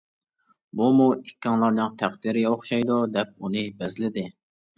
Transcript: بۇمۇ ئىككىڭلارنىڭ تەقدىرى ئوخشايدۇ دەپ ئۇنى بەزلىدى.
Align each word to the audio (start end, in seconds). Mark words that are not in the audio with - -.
بۇمۇ 0.79 1.05
ئىككىڭلارنىڭ 1.15 1.91
تەقدىرى 1.99 2.43
ئوخشايدۇ 2.53 2.97
دەپ 3.19 3.37
ئۇنى 3.45 3.63
بەزلىدى. 3.85 4.27